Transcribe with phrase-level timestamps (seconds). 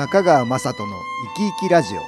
[0.00, 0.96] 中川雅人の
[1.36, 2.00] 生き生きラジオ。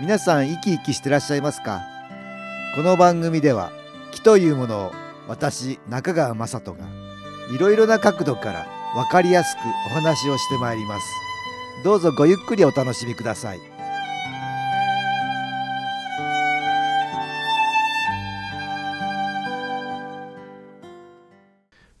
[0.00, 1.82] 皆さん生き生きしてらっしゃいますか？
[2.74, 3.70] この番組では
[4.10, 4.92] 気というものを
[5.28, 6.88] 私中川雅人が
[7.54, 11.06] いろいろな角度から分かりやすくお話をしてまいります。
[11.84, 13.60] どうぞごゆっくりお楽しみください。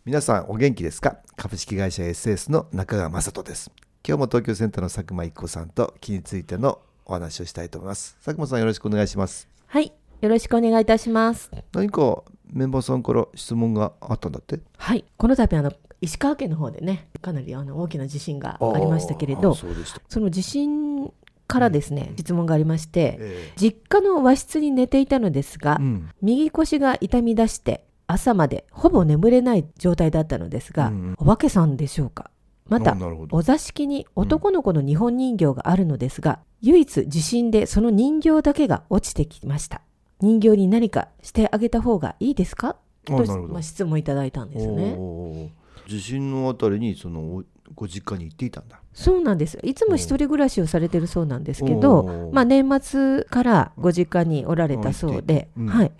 [0.04, 1.18] 皆さんお元気ですか？
[1.36, 3.70] 株式会社 SS の中川雅人です。
[4.06, 8.16] 今日も東京センターの佐久間一子さんと気についてのお話をしたいと思います。
[8.24, 9.48] 佐久間さんよろしくお願いします。
[9.66, 11.50] はい、よろしくお願いいたします。
[11.72, 14.60] 何かメンバーさんから質問があったんだって？
[14.78, 19.66] はい、この度あの石川県の方でね、かなりあの大きな地震がありましたけれど、そ
[20.08, 21.12] その地震
[21.46, 26.10] からですね、質問がありまして、え実家の和室に寝ていたのですが、えうん。
[26.22, 31.14] 右腰が痛み出して朝までほぼ眠れない状態だったのですが、うん。
[31.18, 32.30] お化けさんでしょうか？
[32.68, 32.96] また
[33.30, 39.80] お座敷に男の子の日本人形があるのですが、唯一地震でその人形だけが落ちてきました。
[40.20, 42.76] 人形に何かしてあげた方がいいですか？
[43.04, 43.14] と
[43.48, 44.94] まあ、質問いただいたんですね。
[44.98, 45.48] おー。
[45.88, 48.80] 地震のあたりにそのおご実家に行っていたんだ。
[48.92, 49.58] そうなんです。
[49.62, 55.66] いつも一人暮らしをされてるそうなんですけおどー、まあ、年末からご実家におられたそうで、うん。
[55.68, 55.92] はい。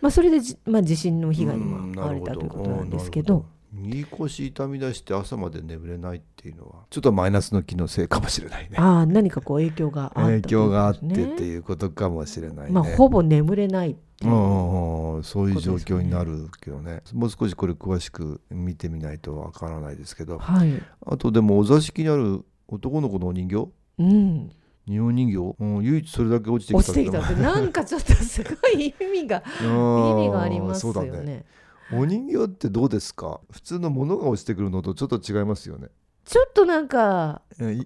[0.00, 3.44] まあ、それでじ、まあ、地震の被害にうんも遭われたということなんですけど、ほ
[3.74, 8.76] 右腰痛み出して朝まで眠れないっていうのはちょっとマイナスの気のせいかもしれないね。
[8.78, 14.34] ああ、何かこう影響があった影響があってっていうことかもしれないね、まあ、ほぼ眠れないっていうう。
[14.34, 17.02] んうんうんそういう状況になるけどね。
[17.12, 20.38] もう少しこれ詳しく見てみないとわからないですけど。
[20.38, 20.82] はい。
[21.06, 23.68] あとでもお座敷にある男の子のお人形？
[23.98, 24.50] うん。
[24.86, 31.44] 日本人形、うん、唯一それだけ落ちてき落たちてきたって、なんかちょっとすごい意味が、 意味がありますよそうだねね。
[31.92, 33.40] お人形ってどうですか？
[33.50, 35.88] 普通のものが落ちてくるのとちょっと違いますよね。
[36.24, 37.42] ちょっとなんか、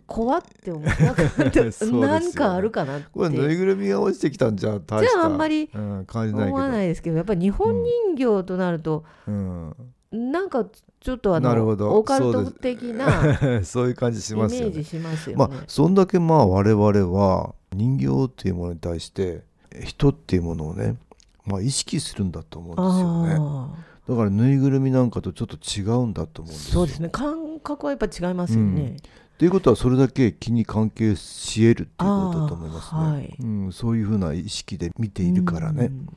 [0.06, 0.84] 怖って思う。
[0.84, 2.06] なんか ね。
[2.06, 3.06] なんかあるかなって。
[3.12, 5.02] これぬいぐるみが落ちてきたんじゃ大した。
[5.02, 9.74] じゃああんまり思わないですけどやっぱり日本人形となると、うん、
[10.12, 10.66] なんか
[11.00, 11.86] ちょっとあなるほど。
[11.86, 14.66] のオカルト的なそう いう感じしイメますよね。
[14.68, 15.46] ージしますよね。
[15.48, 19.42] まあそんだけまあ我々は人形っていうものに対して
[19.82, 20.96] 人っていうものをね、
[21.48, 23.36] まあ、意識するんだと思うんですよね。
[23.38, 26.72] あだからぬいぐるみなんかとちょっと違うんだと思ーうんですよ。
[26.74, 27.10] そうですね。
[27.10, 28.96] 感覚はやっぱ違いますよね。
[29.36, 33.36] ということはそれだけ気に関係し得るっていうことだと思いますね、はい。
[33.38, 36.08] うん、そういうふうな意識で見ているからね、うん。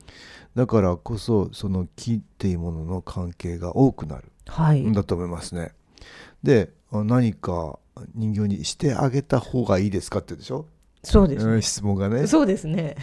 [0.56, 4.24] だからこそその気っていうものの関係が多くなる。
[4.46, 5.72] はい、んだと思いますね。
[6.42, 7.78] であ何か
[8.14, 10.66] 人形にしてあげた方がいいですかってでしょ、
[11.02, 11.54] そうですね。
[11.54, 12.26] うん、質問がね。
[12.26, 12.96] そうですね。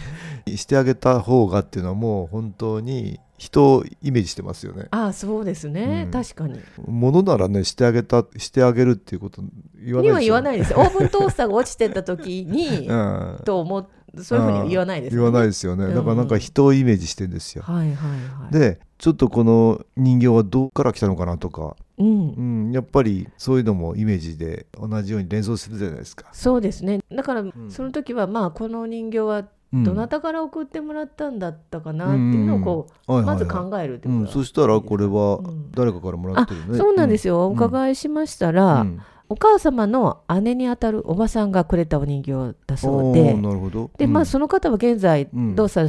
[0.46, 4.86] してあげた方がっていうのはもう本当に人をイメージしてますよね。
[4.90, 6.10] ああそうですね、うん。
[6.10, 6.60] 確かに。
[6.86, 9.42] ものならねしてあげたしてあげるっていうこと
[9.76, 10.72] 言わないにはでしょ言わないです。
[10.72, 10.80] よ。
[10.80, 13.40] オーブントースターが落ちてった時に、 うん。
[13.44, 13.86] と思っ
[14.18, 15.94] そういうふうには言わないです言わないですよね、うん。
[15.94, 18.52] だからなんか人をイメージしてるんですよ、はいはいはい。
[18.52, 22.34] でちょっとこの人形はどこから来たのかなとか、うん。
[22.36, 22.40] う、
[22.70, 27.00] ん、やっぱりそういうのもイメージで同じように連想するじゃないですか、そうですね。
[27.12, 27.52] だから、ん。
[27.68, 29.84] その時はまあこの人形はうん。
[29.84, 35.70] どなたから送ってもらったんだったかなっていうのをこう、まず考えるってうん、ことそしたらこれはうん。
[35.70, 37.44] 誰かからもらってるね、そうなんですよ、うん。
[37.44, 39.00] お伺いしましたら、うん。
[39.28, 43.90] お母様の姉にあたるおばさんがくれたお人形だそうおでーなるほど。
[43.96, 45.54] で、まあ、その方は現在うん。
[45.54, 45.86] どうさ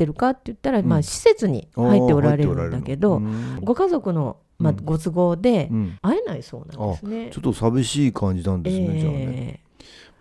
[0.00, 0.86] れてるかって言ったら、うん。
[0.86, 3.20] まあ、施設に入っておられるんだけど、
[3.62, 4.84] ご家族の、まあ、うん。
[4.84, 5.76] ご都合でうん。
[5.76, 7.30] うん会えないそうなんですね。
[7.30, 7.40] ちょ。
[7.40, 9.20] っと寂しい感じなんですね、じゃあね。
[9.28, 9.60] え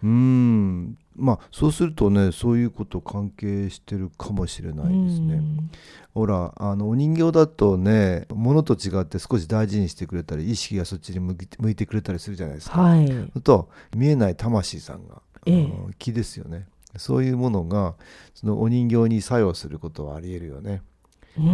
[0.04, 0.98] うーん。
[1.16, 5.70] まあそうするとねそういうこと関係してるかもしれえないですね、うん。
[6.14, 12.82] ほらあのお人形だとね物と違って少し大事にしてくれたり意識がそっちに向き向いてくれたりするじゃないですか。
[12.82, 15.66] はい、あと見えない魂さんが、ええ。
[15.66, 16.68] あの気ですよね
[17.00, 17.96] そういうものが
[18.36, 20.84] そのお人形に作用することはありえるよね。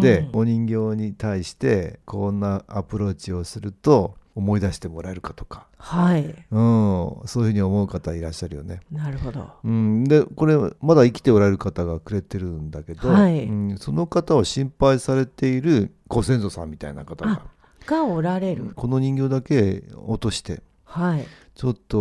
[0.01, 8.81] でうんお人形に対してこんなアプローチをすると思い出してもらえるかとか、はいうん、そういうふうに思う方いらっしゃるよね。
[8.91, 9.49] なるほど。
[9.63, 17.43] うん、でこれまだ生きておられる方がくれてるんだけど、はいうん、その方を心配されているご先祖さんみたいな方が
[17.85, 18.73] がおられる。
[18.75, 21.25] この人形だけ落としてはい。
[21.55, 21.97] ちょっと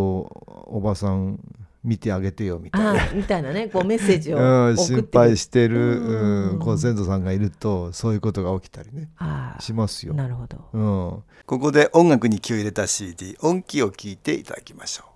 [0.67, 1.39] おばさん
[1.85, 3.05] 見てあげてよみたいな。
[3.05, 4.41] あみたいなね、こうメッセージをう
[4.73, 10.15] ん、送って心配してる、うんうん、ご先祖さんがいるとそういうことが起きたりねあしますよ。
[10.15, 10.57] なるほど。
[10.73, 15.14] うん、ここで音楽に気を入れた CD 音気を聞いていただきましょう。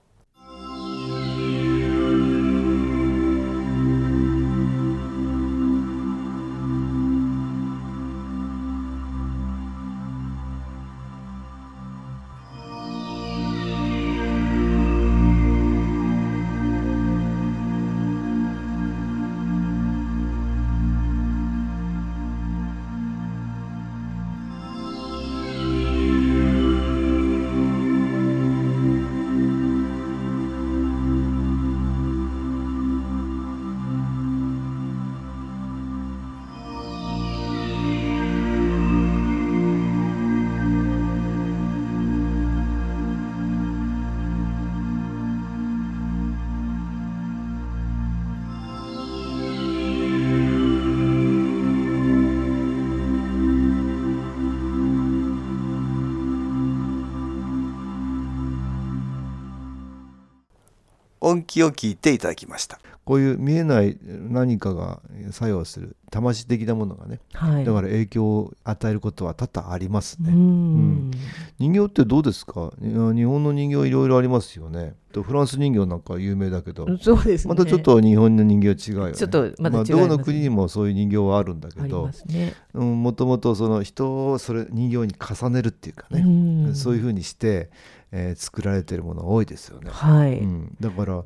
[61.28, 62.78] 音気を聞いていただきました。
[63.04, 67.64] こういう見えない何かが作用する魂的なものがね、はい。
[67.64, 71.10] だから影響を与えることは多々ありますね、うん。
[71.58, 72.70] 人形ってどうですか？
[72.82, 74.94] 日本の人形いろいろありますよね。
[75.10, 77.54] とフランス人形なんか有名だけど、そうですね。
[77.54, 79.14] またちょっと日本の人形違うよね。
[79.14, 82.52] ちょっとまた違いますどこの国にもそういう人形はあるんだけどますね。
[82.74, 86.28] うんもともとその人をそれ人形に重ねるっていうかね、う
[86.72, 86.74] ん。
[86.74, 87.70] そういうふうにして、
[88.12, 90.38] えー作られてるもの多いですよね、はい。
[90.38, 91.24] うん、だから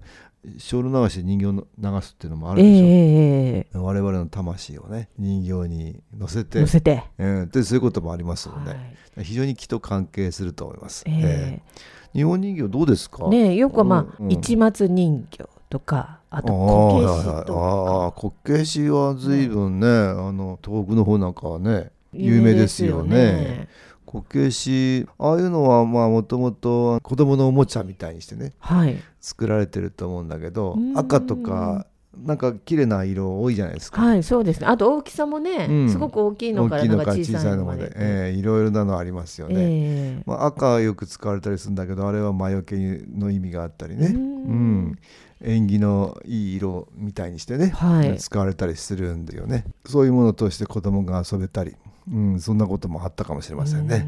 [0.59, 6.61] 精霊流しで人形を流すっていうのもあえるでしょ、ええ我々の魂をね人形に乗せえて。
[6.61, 7.05] 乗せて。
[7.19, 8.77] うん、でそういうこともありますので、は
[9.19, 9.25] い。
[9.25, 11.63] 非常に気と関係すると思います、ええ。
[11.79, 13.27] ー日本人形どうですか？
[13.27, 14.33] えねえよくはまあ、うんうん。
[14.33, 18.13] 市松人形とか、あとあこけしーあとーか。
[18.17, 21.91] こけしは随分ねあの東北の方なんかはね。
[22.15, 23.69] 有名ですよね。
[24.13, 28.97] こけしああいうのはまあもともと子供のおもちゃみたいにしてねはい。
[29.23, 30.99] 作られてると思うんだけどうん。
[30.99, 31.87] 赤とか
[32.17, 34.67] なんか綺麗な色多いじゃないですか、はい、そうですね。
[34.67, 35.89] あと大きさもね、うん。
[35.91, 37.91] すごく大きいのからなんか小さいのまで。
[37.97, 40.23] ええいろいろなのありますよね、ええ。
[40.27, 42.77] まあ、赤はよく使われたりするんだけどあれは魔除け
[43.17, 44.81] の意味があったりね、ううん。
[44.89, 44.99] ん、
[45.41, 48.19] 縁起のいい色みたいにしてね、はい。
[48.19, 49.65] 使われたりするんだよね。
[49.87, 51.75] そういうものとして子供が遊べたり、
[52.11, 54.07] うん、そんなこともあったかもしれませんね、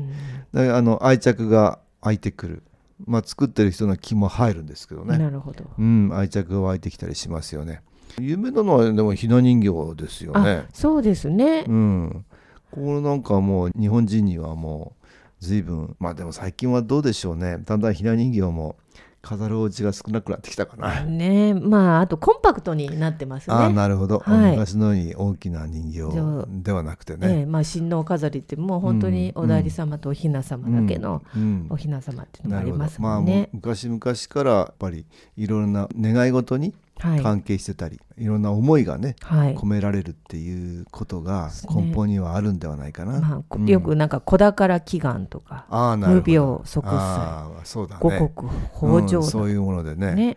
[0.52, 2.62] だからあの愛着が湧いてくる、
[3.06, 5.64] まあ、作ってる人の気も入るんですけどうんね、なるほど。
[5.78, 7.82] うん、愛着が湧いてきたりしますよね。
[8.18, 10.50] 有名なのはでもひな人形ですよね。
[10.50, 11.64] あ、そうですね。
[11.66, 11.72] う。
[11.72, 12.24] ん、
[12.70, 15.06] これなんかもう日本人にはもう
[15.40, 17.58] 随分まあでも最近はどうでしょうね。
[17.64, 18.76] だんだんひな人形も
[19.24, 21.54] 飾るお家が少なくなってきたかな、ね。
[21.54, 23.56] まああとコンパクトになってますね。
[23.56, 24.52] ああなるほど、はい。
[24.52, 31.66] 昔のように大きな人形ではなくてえね、えまあ親王飾りってもう本当にお内裏様とお雛様だけのうんうん。
[31.70, 33.48] お雛様っていうのもありますまあもうもんね。
[33.52, 35.06] 昔々からやっぱり
[35.36, 36.74] いろんな願い事にはい。
[36.98, 39.54] 関係してたり、い、ろんな思いがねはい。
[39.54, 43.20] 込められるっていうことが根本にはあるんではないかな。
[43.20, 45.66] まあよくなんか子宝祈願とか
[45.98, 48.00] 無病息災ああそうだね。
[48.00, 50.14] 五穀豊穣うんそういうものでね。
[50.14, 50.36] ね。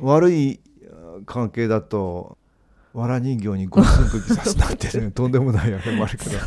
[0.00, 0.60] 悪い
[0.90, 2.38] あ関係だと
[2.96, 6.38] 藁人形にご寸釘刺すなんてねとんでもないあれもあるけど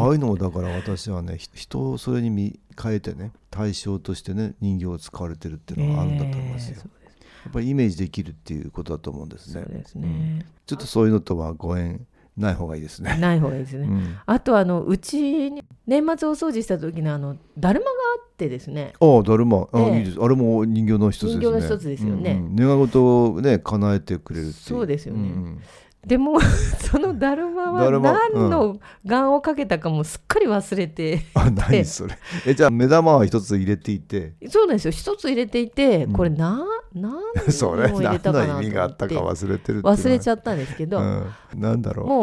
[0.00, 6.99] ああいうのもだから私はねひ人をそれに見変えてね対象としてね人形を使われてるっていうのがあるんだと思いますよ、ええそうや
[7.48, 9.62] っぱりイメージできるっていうことだと思うんですね。
[9.64, 10.46] そうですね。
[10.66, 12.06] ちょっとそういうのとはご縁
[12.36, 13.86] ない方がいいですね、ない方がいいですね。
[13.86, 18.94] うん、あとあのうちに年末お掃除した時のあのだるまがあってですね。
[19.00, 19.68] ああだるま。
[19.72, 19.98] あ、ええ。
[19.98, 20.18] いいです。
[20.20, 21.40] あれも人形の一つですね。
[21.40, 22.32] 人形の一つですよね。
[22.32, 24.54] うんうん願い事をね叶えてくれるっていう。
[24.54, 25.20] そうですよね。
[25.20, 25.60] んうん
[26.06, 26.40] でも
[26.80, 32.18] そのだるまは何の願をかけたかもすっかり忘れて、あ何それ。
[32.46, 34.32] えじゃあ目玉は一つ入れていて。
[34.48, 34.90] そうなんですよ。
[34.92, 36.12] 一つ入れていてうん。
[36.12, 36.64] これな、
[36.94, 37.20] 何
[37.52, 42.06] それを入れ何たかなと思の意味があったか忘れてる忘れちゃゃったんですけど、うん、なんだろう。
[42.06, 42.22] も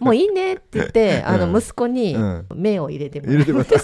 [0.00, 1.52] うもういいねって言ってあうん。
[1.52, 2.46] の息子にうん。
[2.56, 3.76] 目を入れてもら入れてもらった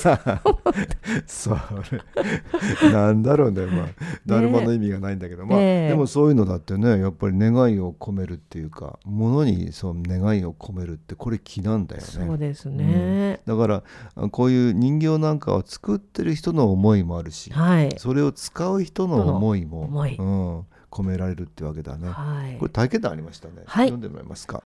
[1.26, 3.66] それなんだろうね。
[3.66, 3.86] まあ
[4.26, 5.88] だるまの意味がないんだけど、まあええ。
[5.90, 12.06] でもそういうのだってねやっぱり願いを込めるっていうか物にその願いを込めるってこれ気なんだよね。
[12.06, 13.82] そうですね、だから
[14.14, 17.94] あこういう人形なんかを作ってる人の思いもあるし、はい。
[17.98, 22.08] それを使う人の思いもうん、込められるってわけだね。
[22.08, 22.56] はい。
[22.58, 23.62] これ体験談ありましたね。
[23.66, 23.88] はい。
[23.88, 24.62] 読んでもらえますか？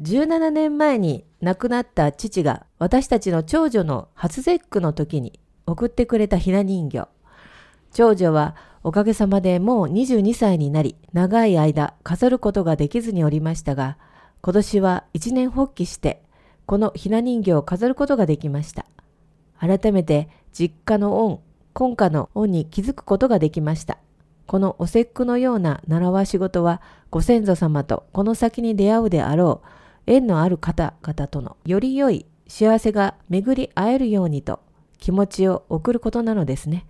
[0.00, 7.08] 17年前に亡くなった父が私たちの長女の初節句の時に送ってくれたひな人形。
[7.92, 13.98] 長女はおかげさまでもう22歳になり、長い間飾ることができずにおりましたが、
[14.40, 16.22] 今年は一年発起して、
[16.64, 18.86] このひな人形を飾ることができました。
[19.58, 21.40] 改めて実家の恩、
[21.72, 23.98] 今家の恩に気づくことができました。
[24.46, 29.68] このお節句のような習わし事は、ご先祖様とこの先に出会うであろう、
[30.08, 34.60] 縁のある方々とのより良い幸せが巡り会えるようにと
[34.98, 36.86] 気持ちを送ることなのですね。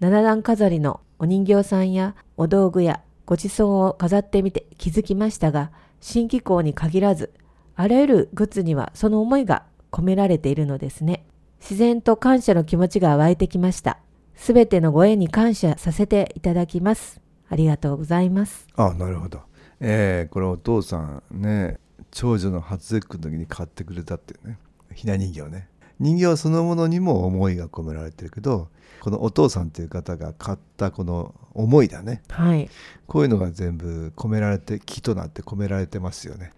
[0.00, 7.32] 七段飾りのお人形さんやお道具やごちそうを飾ってみて気づきましたが、新機構に限らず、
[7.74, 11.26] あらゆるグッズにはその思いが込められているのですね。
[11.60, 13.98] 自然と感謝の気持ちが湧いてきました。
[14.36, 17.20] すべてのご縁に感謝させていただきます。
[17.48, 18.66] ありがとうございます。
[18.76, 19.40] あなるほど。
[19.80, 21.78] えー、これお父さんね
[22.14, 24.58] 長女の初節句の時に買ってくれたっていうね。
[24.94, 25.68] ひな人形ね。
[25.98, 28.68] 人形そのものにも思いが込められてるけど
[29.00, 32.22] このお父さんという方が買ったこの思いだね。
[32.30, 32.70] はい。
[33.08, 36.52] こういうのが全部込められて木となって込められてますよね。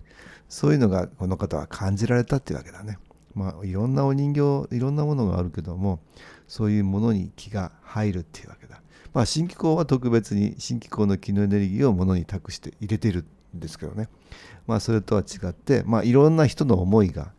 [0.49, 2.99] そういうのがこの方は感じられたっていうわけだね。
[3.35, 6.01] まあいろんなお人形いろんなものがあるけども
[6.49, 8.81] そういうものに気が入るっていうわけだ、
[9.13, 13.21] まあ、新機構は特別に新機構の気のエネルギーを物に託して入れてる。
[13.21, 13.27] ん
[13.61, 14.09] ですけどね、
[14.67, 17.33] まあ、それとは違って、まあ、いろんな人の思いが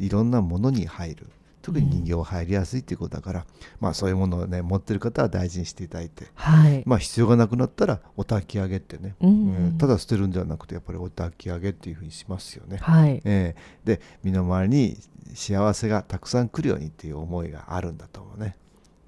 [0.00, 1.26] いろんなものに入る。
[1.66, 3.46] 特に人形入りやすいっていうことだから、うん、
[3.80, 12.76] まあそういうものをね持ってる方は大事にしていただいて、はい、まあ必要がなくなったらお焚き上げってね、うん、うん、ただ捨てるんではなくてやっぱりお焚き上げっていうふうにしますよね。
[12.76, 14.96] はい、えー、で身の回りに
[15.34, 18.56] 幸せがたくさん来るようにっていう思いがあるんだと思うね。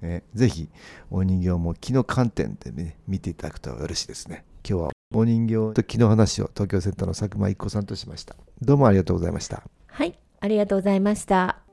[0.01, 0.67] えー、ぜひ
[1.11, 4.43] お人形も気の観点でね見ていただくとよろしいですね。
[4.67, 8.35] 今日はお人形と気の話を東京センターの佐久間一子さんとしました。
[8.61, 9.63] どうもありがとうございました。
[9.87, 11.68] はい、ありがとうございました。